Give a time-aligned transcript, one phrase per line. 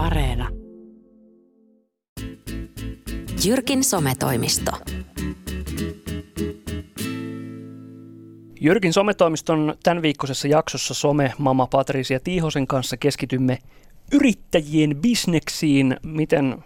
[0.00, 0.48] Areena.
[3.44, 4.70] Jyrkin sometoimisto.
[8.60, 13.58] Jyrkin sometoimiston tämän viikkoisessa jaksossa some mama Patricia Tiihosen kanssa keskitymme
[14.12, 15.96] yrittäjien bisneksiin.
[16.02, 16.64] Miten,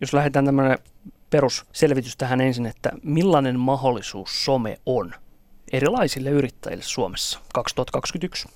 [0.00, 0.78] jos lähdetään tämmöinen
[1.30, 5.14] perusselvitys tähän ensin, että millainen mahdollisuus some on
[5.72, 8.48] erilaisille yrittäjille Suomessa 2021?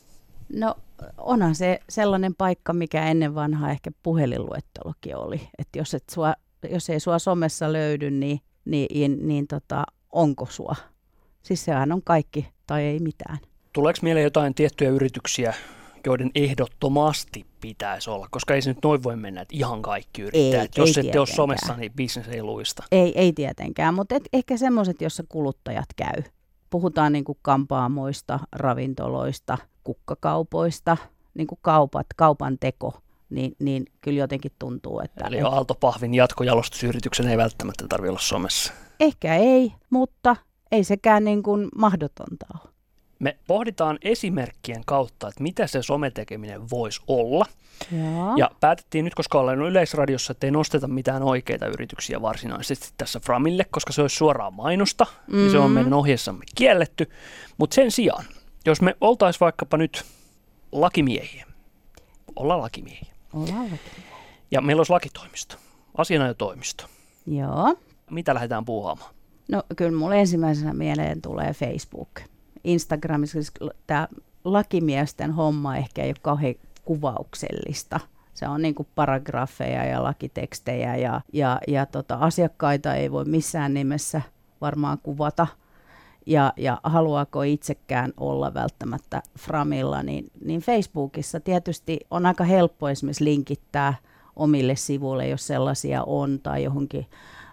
[0.53, 0.75] No
[1.19, 5.41] onhan se sellainen paikka, mikä ennen vanhaa ehkä puhelinluettelokin oli.
[5.59, 6.35] Että jos, et sua,
[6.71, 10.75] jos ei sua somessa löydy, niin, niin, niin, niin tota, onko sua?
[11.43, 13.39] Siis sehän on kaikki tai ei mitään.
[13.73, 15.55] Tuleeko mieleen jotain tiettyjä yrityksiä,
[16.07, 20.79] joiden ehdottomasti pitäisi olla, koska ei se nyt noin voi mennä, että ihan kaikki yrittäjät.
[20.79, 22.83] Ei, Jos ei ette ole somessa, niin bisnes ei luista.
[22.93, 26.23] Ei, ei tietenkään, mutta et, ehkä semmoiset, jossa kuluttajat käy.
[26.73, 30.97] Puhutaan niin kuin kampaamoista, ravintoloista, kukkakaupoista,
[31.35, 32.95] niin kuin kaupat, kaupan teko,
[33.31, 35.25] niin, niin kyllä jotenkin tuntuu, että...
[35.27, 38.73] Eli Aaltopahvin jatkojalostusyrityksen ei välttämättä tarvitse olla somessa.
[39.01, 40.37] Ehkä ei, mutta
[40.73, 42.72] ei sekään niin kuin mahdotonta ole.
[43.23, 47.45] Me pohditaan esimerkkien kautta, että mitä se sometekeminen voisi olla.
[47.99, 48.37] Joo.
[48.37, 53.65] Ja päätettiin nyt, koska ollaan Yleisradiossa, että ei nosteta mitään oikeita yrityksiä varsinaisesti tässä Framille,
[53.71, 55.45] koska se olisi suoraan mainosta, mm.
[55.45, 55.75] ja se on Mm.
[55.75, 57.11] meidän ohjeessamme kielletty.
[57.59, 58.25] Mutta sen sijaan,
[58.67, 60.05] jos me oltaisiin vaikkapa nyt
[60.73, 61.47] lakimiehiä,
[62.37, 63.89] ollaan lakimiehiä, Ollaan vaikka.
[64.51, 65.57] ja meillä olisi lakitoimisto,
[65.99, 66.85] asianajotoimisto,
[67.27, 67.77] Joo.
[68.11, 69.15] mitä lähdetään puuhaamaan?
[69.49, 72.09] No kyllä mulle ensimmäisenä mieleen tulee Facebook.
[72.65, 73.39] Instagramissa
[73.87, 74.09] tämä
[74.45, 78.01] lakimiesten homma ehkä ei ole kauhean kuvauksellista.
[78.35, 84.23] Se on niin paragrafeja ja lakitekstejä ja, ja, ja tota, asiakkaita ei voi missään nimessä
[84.61, 85.47] varmaan kuvata.
[86.27, 93.25] Ja, ja haluaako itsekään olla välttämättä Framilla, niin, niin Facebookissa tietysti on aika helppo esimerkiksi
[93.25, 93.95] linkittää
[94.37, 97.07] omille sivuille, jos sellaisia on, tai johonkin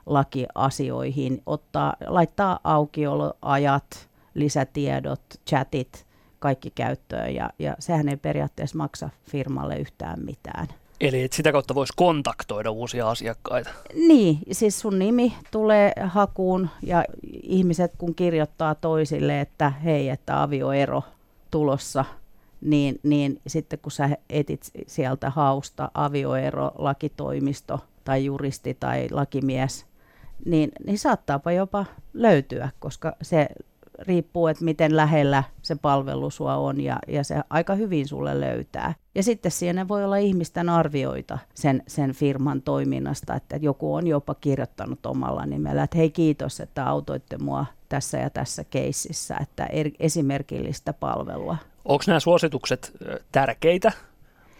[0.06, 6.06] lakiasioihin, ottaa, laittaa aukioloajat, lisätiedot, chatit,
[6.40, 10.68] kaikki käyttöön, ja, ja sehän ei periaatteessa maksa firmalle yhtään mitään.
[11.02, 13.70] Eli että sitä kautta voisi kontaktoida uusia asiakkaita.
[14.08, 17.06] Niin, siis sun nimi tulee hakuun ja
[17.44, 21.04] ihmiset kun kirjoittaa toisille, että hei, että avioero
[21.52, 22.06] tulossa,
[22.62, 29.86] niin, niin sitten kun sä etit sieltä hausta avioero, lakitoimisto tai juristi tai lakimies,
[30.46, 33.48] niin, niin saattaapa jopa löytyä, koska se
[34.02, 38.94] riippuu, että miten lähellä se palvelu sua on ja, ja se aika hyvin sulle löytää.
[39.16, 44.36] Ja sitten siinä voi olla ihmisten arvioita sen, sen firman toiminnasta, että joku on jopa
[44.36, 49.90] kirjoittanut omalla nimellä, että hei kiitos, että autoitte mua tässä ja tässä keississä, että er,
[50.00, 51.58] esimerkillistä palvelua.
[51.86, 52.92] Onko nämä suositukset
[53.32, 53.92] tärkeitä?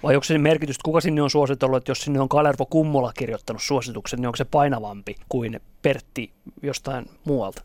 [0.04, 3.62] Vai onko se merkitys, kuka sinne on suositellut, että jos sinne on Kalervo Kummola kirjoittanut
[3.64, 6.34] suosituksen, niin onko se painavampi kuin Pertti
[6.64, 7.62] jostain muualta?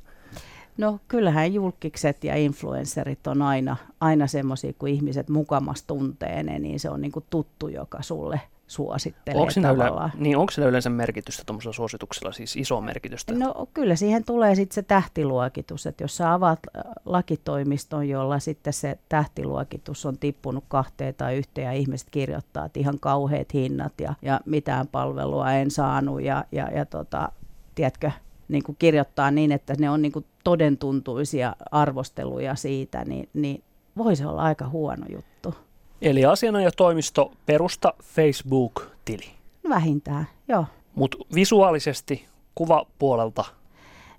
[0.79, 6.81] No kyllähän julkikset ja influencerit on aina, aina semmoisia, kun ihmiset mukamas tuntee ne, niin
[6.81, 10.13] se on niinku tuttu, joka sulle suosittelee Onko siinä, yle, tavallaan.
[10.17, 13.35] niin onko siinä yleensä merkitystä tuommoisella suosituksella, siis iso merkitystä?
[13.35, 16.61] No kyllä siihen tulee sitten se tähtiluokitus, että jos sä avaat
[17.05, 23.01] lakitoimiston, jolla sitten se tähtiluokitus on tippunut kahteen tai yhteen ja ihmiset kirjoittaa, että ihan
[23.01, 27.29] kauheat hinnat ja, ja mitään palvelua en saanut ja, ja, ja tota,
[27.75, 28.11] tiedätkö,
[28.55, 33.63] niin kuin kirjoittaa niin, että ne on niin kuin todentuntuisia arvosteluja siitä, niin, niin
[33.97, 35.55] voi se olla aika huono juttu.
[36.03, 39.31] Eli asianajotoimisto perusta Facebook-tili,
[39.69, 40.65] Vähintään, joo.
[40.95, 43.45] mutta visuaalisesti kuvapuolelta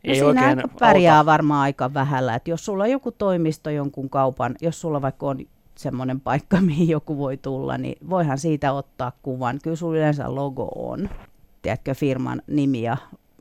[0.08, 1.32] No ei siinä oikein aika pärjää auta.
[1.32, 2.36] varmaan aika vähällä.
[2.36, 5.40] että jos sulla on joku toimisto jonkun kaupan, jos sulla vaikka on
[5.76, 9.60] semmoinen paikka, mihin joku voi tulla, niin voihan siitä ottaa kuvan.
[9.64, 11.10] Kyllä sulla yleensä logo on.
[11.62, 12.98] Tiedätkö, firman nimi ja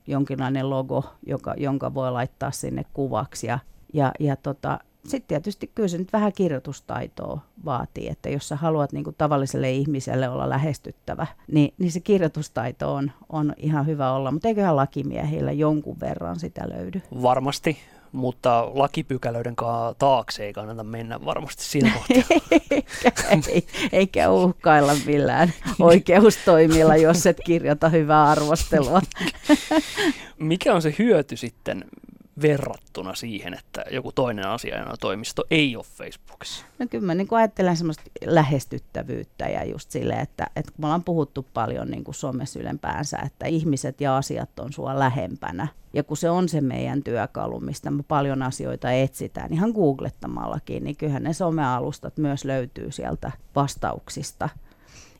[0.06, 3.46] jonkinlainen logo, joka, jonka voi laittaa sinne kuvaksi.
[3.46, 3.58] Ja,
[3.92, 8.92] ja, ja tota, sitten tietysti kyllä se nyt vähän kirjoitustaitoa vaatii, että jos sä haluat
[8.92, 14.30] niin kuin tavalliselle ihmiselle olla lähestyttävä, niin, niin se kirjoitustaito on, on ihan hyvä olla,
[14.30, 17.02] mutta eiköhän lakimiehillä jonkun verran sitä löydy.
[17.22, 17.78] Varmasti,
[18.14, 19.54] mutta lakipykälöiden
[19.98, 22.38] taakse ei kannata mennä varmasti siinä kohtaa.
[23.48, 29.00] Ei, eikä uhkailla millään oikeustoimilla, jos et kirjoita hyvää arvostelua.
[30.38, 31.84] Mikä on se hyöty sitten
[32.42, 36.64] verrattuna siihen, että joku toinen asianajotoimisto ei ole Facebookissa?
[36.78, 41.46] No kyllä mä niin ajattelen semmoista lähestyttävyyttä ja just silleen, että, että me ollaan puhuttu
[41.54, 45.68] paljon niin kuin somessa ylempäänsä, että ihmiset ja asiat on sua lähempänä.
[45.92, 50.96] Ja kun se on se meidän työkalu, mistä me paljon asioita etsitään, ihan googlettamallakin, niin
[50.96, 54.48] kyllähän ne somealustat myös löytyy sieltä vastauksista.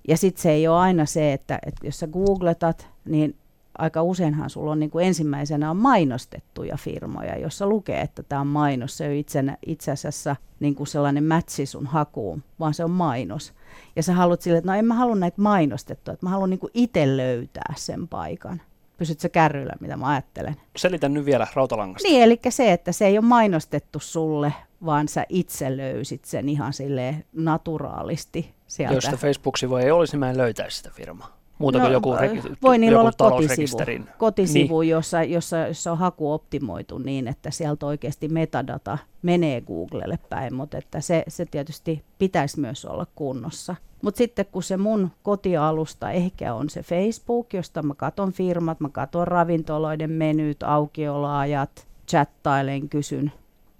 [0.09, 3.37] Ja sitten se ei ole aina se, että, että jos sä googletat, niin
[3.79, 8.47] aika useinhan sulla on niin kuin ensimmäisenä on mainostettuja firmoja, jossa lukee, että tämä on
[8.47, 8.97] mainos.
[8.97, 12.91] Se ei ole itse, itse asiassa niin kuin sellainen mätsi sun hakuun, vaan se on
[12.91, 13.53] mainos.
[13.97, 16.61] Ja sä haluat sille, että no en mä halua näitä mainostettua, että mä haluan niin
[16.61, 18.63] kuin itse löytää sen paikan.
[18.97, 20.57] Pysytkö kärryllä, mitä mä ajattelen?
[20.77, 22.09] Selitän nyt vielä rautalangasta.
[22.09, 24.53] Niin, eli se, että se ei ole mainostettu sulle,
[24.85, 28.95] vaan sä itse löysit sen ihan sille naturaalisti sieltä.
[28.95, 31.44] Jos sitä Facebook-sivua ei olisi, niin mä en löytäisi sitä firmaa.
[31.59, 33.79] Muuta no, kuin joku, re- voi niillä joku olla kotisivu,
[34.19, 34.91] kotisivu niin.
[34.91, 40.79] jossa, jossa, jossa on haku optimoitu niin, että sieltä oikeasti metadata menee Googlelle päin, mutta
[40.79, 43.77] että se, se tietysti pitäisi myös olla kunnossa.
[44.03, 48.89] Mutta sitten kun se mun kotialusta ehkä on se Facebook, josta mä katon firmat, mä
[48.89, 53.33] katon ravintoloiden menyt, aukioloajat, chattailen, kysyn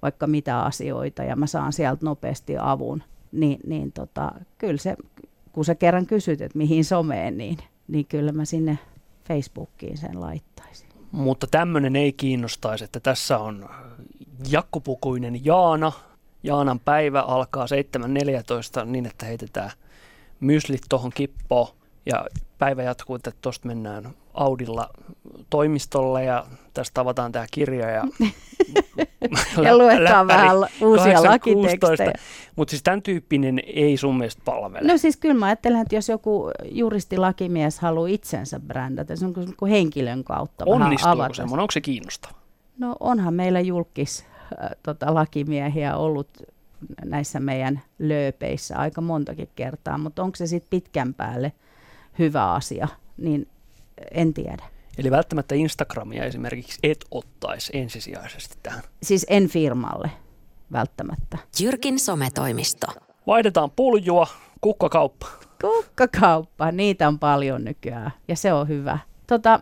[0.05, 4.97] vaikka mitä asioita ja mä saan sieltä nopeasti avun, niin, niin tota, kyllä se,
[5.55, 7.59] kun sä kerran kysyt, että mihin someen, niin,
[7.89, 8.79] niin kyllä mä sinne
[9.29, 10.89] Facebookiin sen laittaisin.
[11.13, 13.69] Mutta tämmöinen ei kiinnostaisi, että tässä on
[14.51, 15.93] jakkupukuinen Jaana.
[16.43, 17.67] Jaanan päivä alkaa
[18.81, 19.71] 7.14 niin, että heitetään
[20.41, 21.69] myslit tuohon kippoon
[22.07, 22.27] ja
[22.65, 24.91] päivä jatkuu, että tuosta mennään Audilla
[25.51, 28.05] toimistolle ja tästä avataan tämä kirja ja,
[29.65, 32.13] ja luetaan vähän uusia lakitekstejä.
[32.57, 34.89] Mutta siis tämän tyyppinen ei sun mielestä palvele.
[34.89, 39.71] No siis kyllä mä ajattelen, että jos joku juristilakimies haluaa itsensä brändätä, se on kuin
[39.71, 41.63] henkilön kautta Onnistuuko semmoinen?
[41.63, 42.35] Onko se kiinnostava?
[42.79, 44.25] No onhan meillä julkis
[44.63, 46.29] äh, tota, lakimiehiä ollut
[47.05, 51.53] näissä meidän lööpeissä aika montakin kertaa, mutta onko se sitten pitkän päälle
[52.19, 53.49] hyvä asia, niin
[54.11, 54.65] en tiedä.
[54.99, 58.83] Eli välttämättä Instagramia esimerkiksi et ottaisi ensisijaisesti tähän.
[59.03, 60.11] Siis en firmalle
[60.73, 61.39] välttämättä.
[61.61, 62.87] Jyrkin sometoimisto.
[63.27, 64.27] Vaihdetaan puljua,
[64.61, 65.27] kukkakauppa.
[65.61, 68.99] Kukkakauppa, niitä on paljon nykyään ja se on hyvä.
[69.27, 69.61] Tota,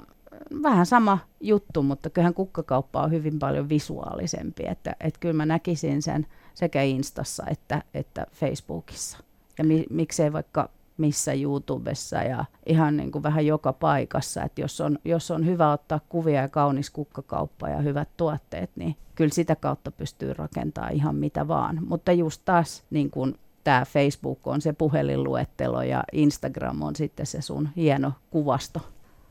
[0.62, 4.62] vähän sama juttu, mutta kyllähän kukkakauppa on hyvin paljon visuaalisempi.
[4.66, 9.18] Että, että kyllä mä näkisin sen sekä Instassa että, että Facebookissa.
[9.58, 14.42] Ja mi, miksei vaikka missä YouTubessa ja ihan niin kuin vähän joka paikassa.
[14.42, 18.96] Että jos on, jos on hyvä ottaa kuvia ja kaunis kukkakauppa ja hyvät tuotteet, niin
[19.14, 21.78] kyllä sitä kautta pystyy rakentamaan ihan mitä vaan.
[21.88, 23.34] Mutta just taas niin kuin
[23.64, 28.80] tämä Facebook on se puhelinluettelo ja Instagram on sitten se sun hieno kuvasto.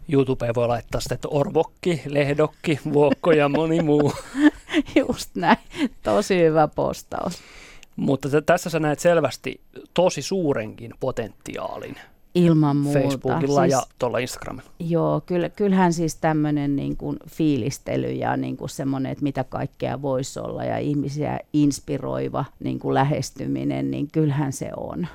[0.10, 4.14] YouTubeen voi laittaa sitten, että orvokki, lehdokki, vuokko ja moni muu.
[5.08, 5.58] Just näin.
[6.04, 7.34] Tosi hyvä postaus.
[7.96, 9.62] Mutta t- tässä sä näet selvästi
[9.94, 11.96] tosi suurenkin potentiaalin.
[12.36, 13.00] Ilman muuta.
[13.00, 14.70] Facebookilla siis, ja tuolla Instagramilla.
[14.80, 20.02] Joo, kyllä, kyllähän siis tämmöinen niin kuin fiilistely ja niin kuin semmoinen, että mitä kaikkea
[20.02, 25.08] voisi olla ja ihmisiä inspiroiva niin kuin lähestyminen, niin kyllähän se on.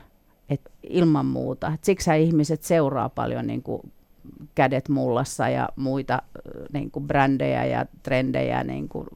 [0.49, 1.73] Et ilman muuta.
[1.75, 3.93] Et siksi ihmiset seuraa paljon niin kuin
[4.55, 6.23] kädet mullassa ja muita
[6.73, 9.07] niin kuin brändejä ja trendejä, niin kuin,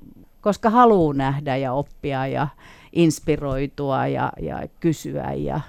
[0.41, 2.49] koska haluaa nähdä ja oppia ja
[2.93, 5.33] inspiroitua ja, ja kysyä.
[5.33, 5.61] Ja,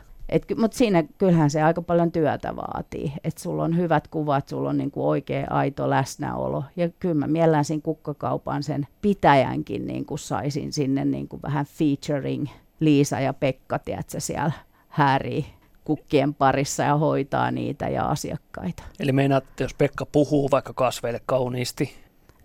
[0.57, 4.77] mutta siinä kyllähän se aika paljon työtä vaatii, että sulla on hyvät kuvat, sulla on
[4.77, 6.63] niinku oikea aito läsnäolo.
[6.75, 12.47] Ja kyllä mä mielellään siinä kukkakaupan sen pitäjänkin niinku saisin sinne niinku vähän featuring
[12.79, 14.51] Liisa ja Pekka, tiedätkö, siellä
[14.88, 15.45] häärii
[15.83, 18.83] kukkien parissa ja hoitaa niitä ja asiakkaita.
[19.00, 21.94] Eli meinaat, että jos Pekka puhuu vaikka kasveille kauniisti?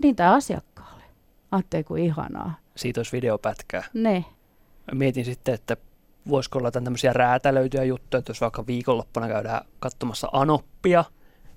[0.02, 1.02] Niin, tai asiakkaalle.
[1.50, 2.54] Ajattelee, kuin ihanaa.
[2.76, 3.84] Siitä olisi videopätkää.
[3.94, 4.24] Ne
[4.94, 5.76] mietin sitten, että
[6.28, 11.04] voisiko olla tämmöisiä räätälöityjä juttuja, että jos vaikka viikonloppuna käydään katsomassa Anoppia,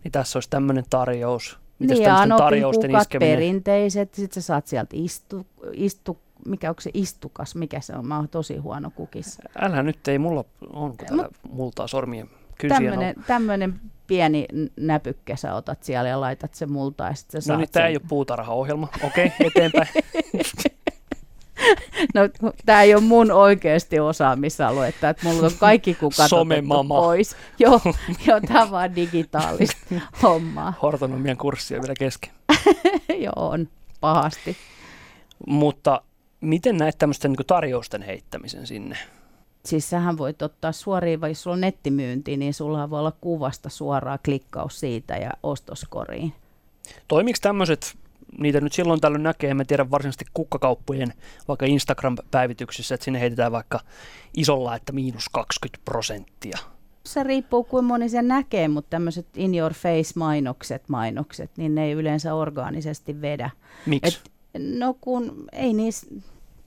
[0.03, 1.59] niin tässä olisi tämmöinen tarjous.
[1.79, 3.35] Mitäs niin, ja tarjousten iskeminen?
[3.35, 8.15] perinteiset, sitten sä saat sieltä istu, istu, mikä onko se istukas, mikä se on, mä
[8.15, 9.43] oon tosi huono kukissa.
[9.61, 12.29] Älä nyt, ei mulla on, kun täällä multaa sormien
[12.67, 13.23] tämmönen, on.
[13.27, 14.45] tämmöinen pieni
[14.75, 17.95] näpykkä sä otat siellä ja laitat se multaa ja sitten sä No niin, tämä ei
[17.95, 18.87] ole puutarhaohjelma.
[19.03, 19.87] Okei, okay, eteenpäin.
[22.15, 22.21] No,
[22.65, 26.29] tämä ei ole mun oikeasti osaamisaluetta, että mulla on kaikki kukat
[26.87, 27.35] pois.
[27.59, 27.81] Joo,
[28.27, 30.73] jo, tämä on vaan digitaalista hommaa.
[30.81, 32.31] Hortonomian kurssi on vielä kesken.
[33.17, 33.67] Joo, on
[34.01, 34.57] pahasti.
[35.47, 36.01] Mutta
[36.41, 38.97] miten näet tämmöisten niin tarjousten heittämisen sinne?
[39.65, 43.69] Siis sähän voit ottaa suoriin, vai jos sulla on nettimyynti, niin sulla voi olla kuvasta
[43.69, 46.33] suoraa klikkaus siitä ja ostoskoriin.
[47.07, 47.97] Toimiiko tämmöiset
[48.37, 51.13] niitä nyt silloin tällöin näkee, en tiedä varsinaisesti kukkakauppojen
[51.47, 53.79] vaikka Instagram-päivityksissä, että sinne heitetään vaikka
[54.37, 56.57] isolla, että miinus 20 prosenttia.
[57.05, 61.85] Se riippuu kuin moni sen näkee, mutta tämmöiset in your face mainokset, mainokset, niin ne
[61.85, 63.49] ei yleensä orgaanisesti vedä.
[63.85, 64.19] Miksi?
[64.57, 66.07] no kun ei niissä,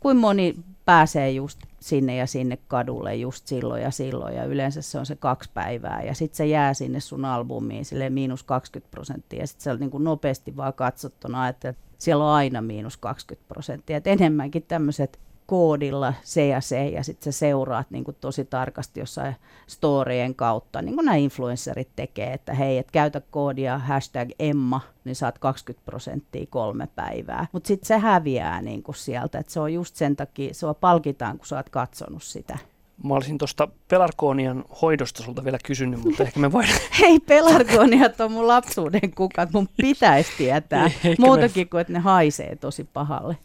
[0.00, 0.54] kuin moni
[0.85, 4.37] pääsee just sinne ja sinne kadulle just silloin ja silloin.
[4.37, 6.03] Ja yleensä se on se kaksi päivää.
[6.03, 9.41] Ja sitten se jää sinne sun albumiin sille miinus 20 prosenttia.
[9.41, 13.49] Ja sitten se on niin kuin nopeasti vaan katsottuna, että siellä on aina miinus 20
[13.49, 15.21] prosenttia, että enemmänkin tämmöiset
[15.52, 20.82] koodilla se ja se, ja sitten sä seuraat niin kuin tosi tarkasti jossain storien kautta,
[20.82, 25.85] niin kuin nämä influencerit tekee, että hei, et käytä koodia hashtag Emma, niin saat 20
[25.85, 27.47] prosenttia kolme päivää.
[27.52, 31.38] Mutta sitten se häviää niin kuin sieltä, että se on just sen takia, sua palkitaan,
[31.38, 32.59] kun sä oot katsonut sitä.
[33.04, 36.78] Mä olisin tuosta pelarkoonian hoidosta sulta vielä kysynyt, mutta ehkä me voidaan...
[37.00, 40.90] Hei, pelarkooniat on mun lapsuuden kukat, mun pitäisi tietää.
[41.18, 41.71] Muutakin me...
[41.71, 43.37] kuin, että ne haisee tosi pahalle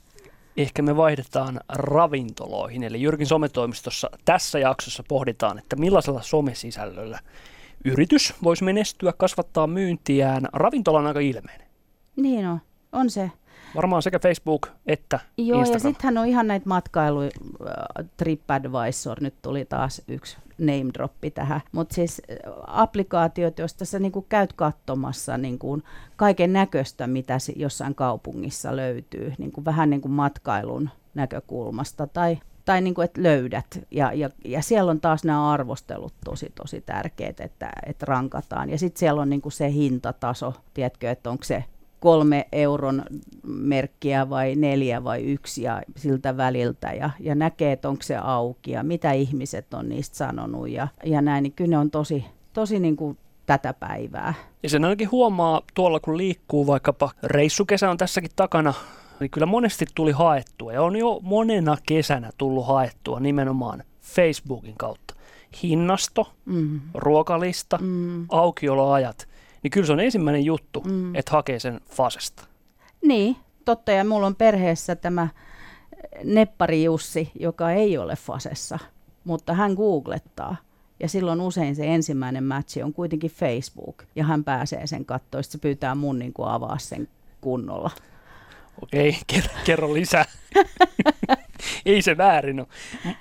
[0.57, 2.83] ehkä me vaihdetaan ravintoloihin.
[2.83, 7.19] Eli Jyrkin sometoimistossa tässä jaksossa pohditaan, että millaisella somesisällöllä
[7.85, 10.47] yritys voisi menestyä, kasvattaa myyntiään.
[10.53, 11.67] Ravintola on aika ilmeinen.
[12.15, 12.61] Niin on,
[12.91, 13.31] on se.
[13.75, 15.73] Varmaan sekä Facebook että Joo, Instagram.
[15.73, 17.29] ja sittenhän on ihan näitä matkailu, äh,
[18.17, 21.61] TripAdvisor, nyt tuli taas yksi name droppi tähän.
[21.71, 25.81] Mutta siis äh, applikaatiot, joista sä niinku käyt katsomassa niinku
[26.15, 32.93] kaiken näköistä, mitä jossain kaupungissa löytyy, niinku vähän niin kuin matkailun näkökulmasta tai tai niin
[32.93, 33.79] kuin, että löydät.
[33.91, 38.69] Ja, ja, ja siellä on taas nämä arvostelut tosi, tosi tärkeät, että, että rankataan.
[38.69, 41.63] Ja sitten siellä on niin kuin se hintataso, tiedätkö, että onko se
[42.07, 43.03] kolme euron
[43.43, 48.71] merkkiä vai neljä vai yksi ja siltä väliltä ja, ja näkee, että onko se auki
[48.71, 52.79] ja mitä ihmiset on niistä sanonut ja, ja näin, niin kyllä ne on tosi, tosi
[52.79, 54.33] niin kuin tätä päivää.
[54.63, 58.73] Ja sen ainakin huomaa tuolla, kun liikkuu vaikkapa reissukesä on tässäkin takana,
[59.19, 65.13] niin kyllä monesti tuli haettua ja on jo monena kesänä tullut haettua nimenomaan Facebookin kautta.
[65.63, 66.81] Hinnasto, mm.
[66.93, 68.25] ruokalista, mm.
[68.29, 69.27] aukioloajat–
[69.63, 71.15] niin kyllä se on ensimmäinen juttu, mm.
[71.15, 72.43] että hakee sen fasesta.
[73.05, 73.35] Niin,
[73.65, 73.91] totta.
[73.91, 75.27] Ja mulla on perheessä tämä
[76.23, 78.79] neppari Jussi, joka ei ole fasessa,
[79.23, 80.55] mutta hän googlettaa.
[80.99, 85.57] Ja silloin usein se ensimmäinen matchi on kuitenkin Facebook, ja hän pääsee sen katsoa, se
[85.57, 87.07] pyytää mun niin kuin avaa sen
[87.41, 87.91] kunnolla.
[88.81, 90.25] Okei, kerro, kerro lisää.
[91.85, 92.67] ei se väärin ole.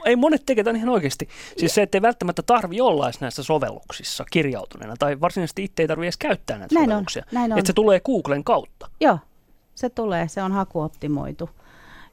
[0.05, 1.29] Ei monet tekee tämän ihan oikeasti.
[1.57, 6.07] Siis se, että ei välttämättä tarvi olla näissä sovelluksissa kirjautuneena, tai varsinaisesti itse ei tarvitse
[6.07, 7.23] edes käyttää näitä näin sovelluksia.
[7.23, 7.59] On, näin on.
[7.59, 8.91] Että se tulee Googlen kautta.
[9.00, 9.19] Joo,
[9.75, 11.50] se tulee, se on hakuoptimoitu.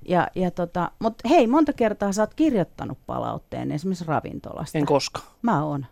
[0.08, 4.78] Ja, ja tota, Mutta hei, monta kertaa sä oot kirjoittanut palautteen esimerkiksi ravintolasta.
[4.78, 5.22] En koska.
[5.42, 5.86] Mä oon.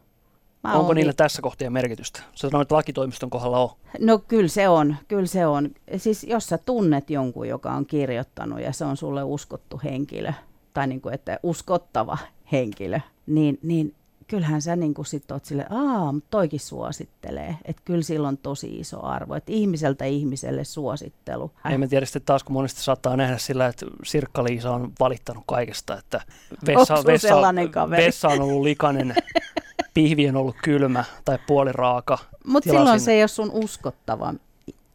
[0.64, 2.20] Mä Onko niillä tässä kohtia merkitystä?
[2.20, 3.70] Sä sanoit, että lakitoimiston kohdalla on.
[4.00, 5.70] No kyllä se on, kyllä se on.
[5.98, 10.34] Siis jos sä tunnet jonkun, joka on kirjoittanut ja se on sulle uskottu henkilö,
[10.74, 12.18] tai niin kuin, että uskottava
[12.52, 13.96] henkilö, niin, niin
[14.32, 17.56] kyllähän sä niin sitten oot sille, aa, toikin suosittelee.
[17.66, 21.52] Että kyllä sillä on tosi iso arvo, että ihmiseltä ihmiselle suosittelu.
[21.70, 25.98] Ei mä tiedä sitten taas, kun monesti saattaa nähdä sillä, että Sirkka-Liisa on valittanut kaikesta,
[25.98, 26.22] että
[26.66, 27.42] vessa, vessa,
[27.90, 29.16] vessa on ollut likainen
[29.94, 32.18] pihvi on ollut kylmä tai puoliraaka.
[32.46, 34.34] Mutta silloin se ei ole sun uskottava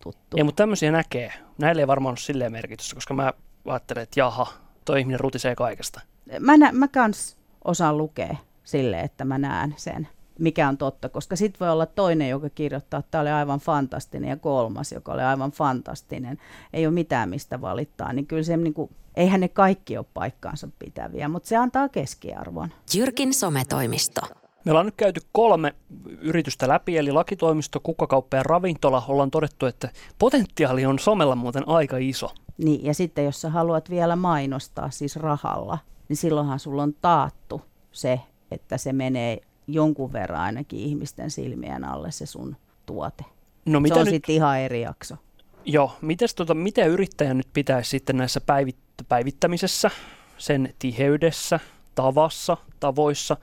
[0.02, 0.36] tuttu.
[0.36, 1.32] Ei, mutta tämmöisiä näkee.
[1.58, 3.32] Näille ei varmaan ole silleen merkitystä, koska mä
[3.66, 4.46] ajattelen, että jaha,
[4.84, 6.00] toi ihminen rutisee kaikesta.
[6.40, 11.36] Mä, nä, mä kans osaan lukea sille, että mä näen sen, mikä on totta, koska
[11.36, 15.22] sitten voi olla toinen, joka kirjoittaa, että tämä oli aivan fantastinen, ja kolmas, joka oli
[15.22, 16.38] aivan fantastinen.
[16.72, 20.68] Ei ole mitään, mistä valittaa, niin kyllä se niin kuin, eihän ne kaikki ole paikkaansa
[20.78, 22.72] pitäviä, mutta se antaa keskiarvon.
[22.94, 24.20] Jyrkin sometoimisto.
[24.66, 25.74] Me ollaan nyt käyty kolme
[26.20, 29.02] yritystä läpi, eli lakitoimisto, kukkakauppa ja ravintola.
[29.08, 32.30] Ollaan todettu, että potentiaali on somella muuten aika iso.
[32.58, 37.62] Niin, ja sitten jos sä haluat vielä mainostaa siis rahalla, niin silloinhan sulla on taattu
[37.92, 38.20] se,
[38.50, 42.56] että se menee jonkun verran ainakin ihmisten silmien alle se sun
[42.86, 43.24] tuote.
[43.66, 45.16] No, mitä se on sitten ihan eri jakso.
[45.64, 49.90] Joo, mites, tota, miten yrittäjä nyt pitäisi sitten näissä päivit- päivittämisessä,
[50.38, 51.60] sen tiheydessä,
[51.94, 53.36] tavassa, tavoissa,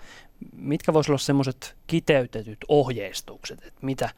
[0.55, 4.09] mitkä voisi olla semmoiset kiteytetyt ohjeistukset, että mitä,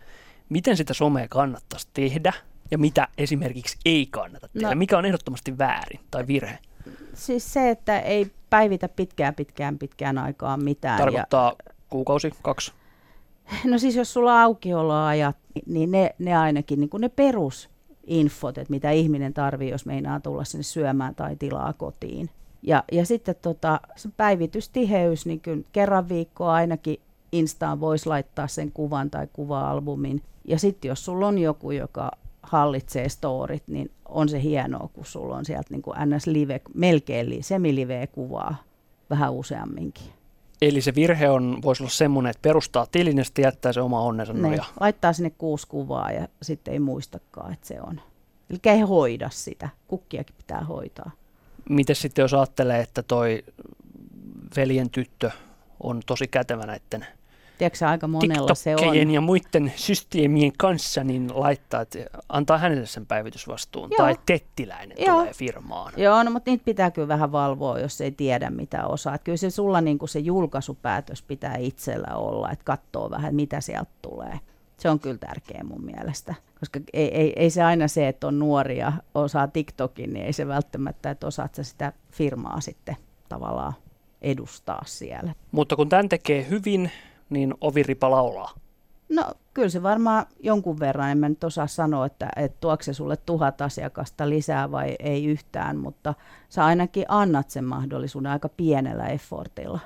[0.50, 2.34] miten sitä somea kannattaisi tehdä
[2.72, 6.60] ja mitä esimerkiksi ei kannata tehdä, no, mikä on ehdottomasti väärin tai virhe?
[7.14, 10.98] Siis se, että ei päivitä pitkään pitkään pitkään aikaa mitään.
[10.98, 12.74] Tarkoittaa ja, kuukausi, kaksi?
[13.64, 18.92] No siis jos sulla aukioloajat, niin ne, ne ainakin niin kuin ne perusinfot, että mitä
[18.92, 22.30] ihminen tarvii, jos meinaa tulla sinne syömään tai tilaa kotiin.
[22.68, 27.00] Ja, ja sitten tota, se päivitystiheys, niin kyllä kerran viikkoa ainakin
[27.32, 30.22] Instaan voisi laittaa sen kuvan tai kuva-albumin.
[30.48, 32.12] Ja sitten jos sulla on joku, joka
[32.44, 37.44] hallitsee storit, niin on se hienoa, kun sulla on sieltä niin kuin NS Live, melkein
[37.44, 38.56] semiliveä kuvaa
[39.10, 40.06] vähän useamminkin.
[40.62, 44.02] Eli se virhe on, voisi olla semmoinen, että perustaa tilin ja sitten jättää se oma
[44.02, 44.64] onnensa ne, noja.
[44.80, 48.02] Laittaa sinne kuusi kuvaa ja sitten ei muistakaan, että se on.
[48.50, 49.70] Eli ei hoida sitä.
[49.88, 51.12] Kukkiakin pitää hoitaa.
[51.70, 53.44] Miten sitten jos ajattelee, että toi
[54.56, 55.32] veljen tyttö
[55.84, 57.08] on tosi kätevä näiden
[57.58, 59.12] Tiedätkö, aika monella se on.
[59.12, 63.90] ja muiden systeemien kanssa niin laittaa, että antaa hänelle sen päivitysvastuun.
[63.92, 63.98] Joo.
[63.98, 65.20] Tai tettiläinen Joo.
[65.20, 65.94] tulee firmaan.
[65.98, 69.18] Joo, no, mutta niitä pitää kyllä vähän valvoa, jos ei tiedä mitä osaa.
[69.18, 74.40] Kyllä se sulla niin se julkaisupäätös pitää itsellä olla, että katsoo vähän, mitä sieltä tulee.
[74.78, 76.36] Se on kyllä tärkeä mun mielestä.
[76.60, 80.48] Koska ei, ei, ei se aina se, että on nuoria, osaa TikTokin, niin ei se
[80.48, 82.98] välttämättä, että osaat sä sitä firmaa sitten
[83.30, 83.74] tavallaan
[84.22, 85.34] edustaa siellä.
[85.52, 86.92] Mutta kun tämän tekee hyvin,
[87.30, 88.52] niin oviripa laulaa.
[89.10, 92.98] No kyllä se varmaan jonkun verran, en mä nyt osaa sanoa, että, että tuokse se
[92.98, 96.14] sulle tuhat asiakasta lisää vai ei yhtään, mutta
[96.50, 99.80] sä ainakin annat sen mahdollisuuden aika pienellä effortilla.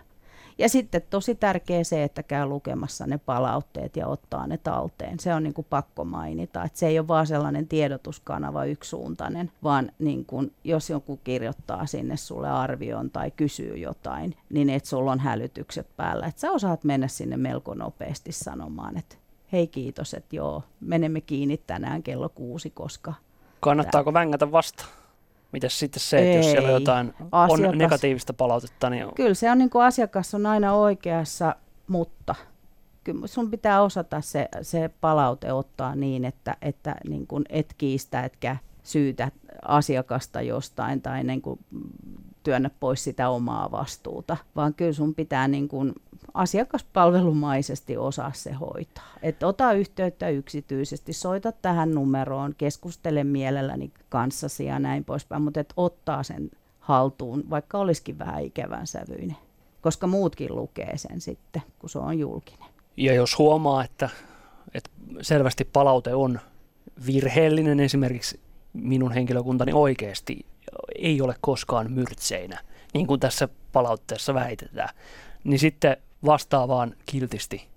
[0.60, 5.20] Ja sitten tosi tärkeä se, että käy lukemassa ne palautteet ja ottaa ne talteen.
[5.20, 9.92] Se on niin kuin pakko mainita, että se ei ole vaan sellainen tiedotuskanava yksisuuntainen, vaan
[10.00, 15.20] niin kuin, jos joku kirjoittaa sinne sulle arvioon tai kysyy jotain, niin että sulla on
[15.20, 16.26] hälytykset päällä.
[16.26, 19.16] Että sä osaat mennä sinne melko nopeasti sanomaan, että
[19.52, 23.14] hei kiitos, että joo, menemme kiinni tänään kello kuusi, koska...
[23.60, 24.90] Kannattaako vängätä vastaan?
[25.52, 26.82] Mitäs sitten se, että jos siellä on Ei.
[26.82, 31.56] jotain Asiakas- on negatiivista palautetta, niin Kyllä se on niin kuin asiakas on aina oikeassa,
[31.88, 32.36] mutta
[33.04, 38.24] kyllä sun pitää osata se, se palaute ottaa niin, että, että niin kuin et kiistä
[38.24, 39.32] etkä syytä
[39.68, 41.60] asiakasta jostain tai niin kuin
[42.44, 45.94] työnnä pois sitä omaa vastuuta, vaan kyllä sun pitää niin kuin
[46.40, 49.14] asiakaspalvelumaisesti osaa se hoitaa.
[49.22, 55.74] Et ota yhteyttä yksityisesti, soita tähän numeroon, keskustele mielelläni kanssasi ja näin poispäin, mutta et
[55.78, 59.38] ottaa sen haltuun, vaikka olisikin vähän ikävän sävyinen,
[59.82, 62.70] koska muutkin lukee sen sitten, kun se on julkinen.
[62.98, 64.10] Ja jos huomaa, että,
[64.74, 64.90] että
[65.22, 66.40] selvästi palaute on
[67.06, 68.40] virheellinen, esimerkiksi
[68.74, 70.46] minun henkilökuntani oikeasti
[70.96, 72.60] ei ole koskaan myrtseinä,
[72.94, 74.90] niin kuin tässä palautteessa väitetään,
[75.44, 77.68] niin sitten vastaa vaan kiltisti.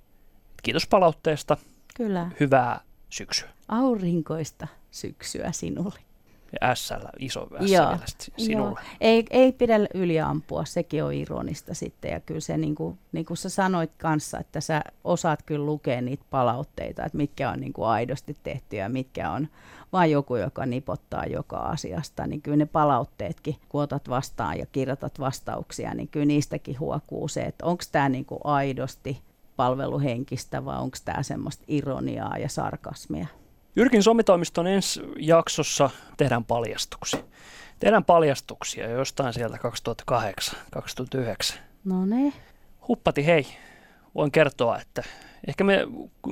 [0.62, 1.56] Kiitos palautteesta,
[1.96, 2.80] Kyllä, hyvää
[3.10, 3.48] syksyä.
[3.68, 5.98] aurinkoista syksyä sinulle.
[6.74, 7.96] SL, iso S Joo,
[8.36, 8.80] sinulle.
[8.80, 8.96] Joo.
[9.00, 12.10] Ei, ei pidä yliampua, sekin on ironista sitten.
[12.10, 16.00] Ja kyllä se, niin kuin, niin kuin sä sanoit kanssa, että sä osaat kyllä lukea
[16.00, 19.48] niitä palautteita, että mitkä on niin kuin aidosti tehty ja mitkä on
[19.92, 22.26] vain joku, joka nipottaa joka asiasta.
[22.26, 27.42] Niin kyllä ne palautteetkin, kun otat vastaan ja kirjoitat vastauksia, niin kyllä niistäkin huokuu se,
[27.42, 29.20] että onko tämä niin kuin aidosti
[29.56, 33.26] palveluhenkistä vai onko tämä semmoista ironiaa ja sarkasmia.
[33.76, 37.20] Jyrkin somitoimiston ensi jaksossa tehdään paljastuksia.
[37.80, 41.58] Tehdään paljastuksia jostain sieltä 2008, 2009.
[41.84, 42.32] No ne.
[42.88, 43.46] Huppati hei,
[44.14, 45.02] voin kertoa, että
[45.46, 45.78] ehkä me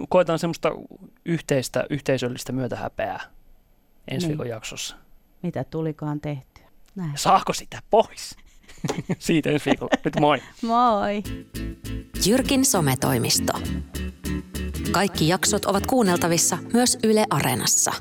[0.09, 0.71] koetaan semmoista
[1.25, 3.21] yhteistä, yhteisöllistä myötähäpeää
[4.09, 4.29] ensi Niin.
[4.39, 4.97] viikon jaksossa.
[5.43, 6.65] Mitä tulikaan tehtyä.
[6.95, 7.13] Näin.
[7.15, 8.37] Saako sitä pois?
[9.19, 9.97] Siitä ensi viikolla.
[10.05, 10.39] Nyt moi.
[10.63, 11.23] Moi!
[12.27, 13.53] Jyrkin sometoimisto.
[14.93, 17.93] Kaikki jaksot ovat kuunneltavissa myös Yle Areenassa.